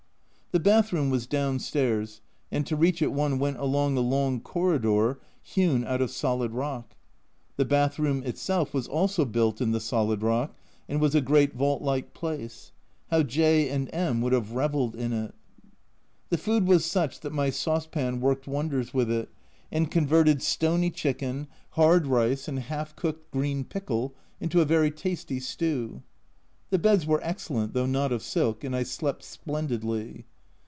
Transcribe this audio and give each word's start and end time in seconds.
The 0.53 0.59
bath 0.59 0.91
room 0.91 1.09
was 1.09 1.27
downstairs, 1.27 2.19
and 2.51 2.67
to 2.67 2.75
reach 2.75 3.01
it 3.01 3.13
one 3.13 3.39
went 3.39 3.55
along 3.55 3.95
a 3.95 4.01
long 4.01 4.41
corridor 4.41 5.17
hewn 5.41 5.85
out 5.85 6.01
of 6.01 6.11
solid 6.11 6.51
rock. 6.51 6.93
The 7.55 7.63
bath 7.63 7.97
room 7.97 8.21
itself 8.23 8.73
was 8.73 8.85
also 8.85 9.23
built 9.23 9.61
in 9.61 9.71
the 9.71 9.79
solid 9.79 10.21
rock. 10.21 10.53
and 10.89 10.99
was 10.99 11.15
a 11.15 11.21
great 11.21 11.53
vault 11.53 11.81
like 11.81 12.13
place. 12.13 12.73
How 13.11 13.23
J 13.23 13.69
and 13.69 13.89
M 13.93 14.19
would 14.21 14.33
have 14.33 14.51
revelled 14.51 14.93
in 14.93 15.13
it! 15.13 15.33
The 16.27 16.37
food 16.37 16.67
was 16.67 16.83
such 16.83 17.21
that 17.21 17.31
my 17.31 17.49
saucepan 17.49 18.19
worked 18.19 18.45
wonders 18.45 18.93
with 18.93 19.09
it, 19.09 19.29
and 19.71 19.89
converted 19.89 20.43
stony 20.43 20.89
chicken, 20.89 21.47
hard 21.69 22.05
128 22.05 22.09
A 22.09 22.11
Journal 22.11 22.25
from 22.25 22.25
Japan 22.27 22.27
rice, 22.27 22.47
and 22.49 22.75
half 22.89 22.95
cooked 22.97 23.31
green 23.31 23.63
pickle 23.63 24.13
into 24.41 24.59
a 24.59 24.65
very 24.65 24.91
tasty 24.91 25.39
stew. 25.39 26.01
The 26.71 26.77
beds 26.77 27.05
were 27.05 27.21
excellent, 27.23 27.71
though 27.73 27.85
not 27.85 28.11
of 28.11 28.21
silk, 28.21 28.65
and 28.65 28.75
I 28.75 28.83
slept 28.83 29.23
splendidly. 29.23 30.25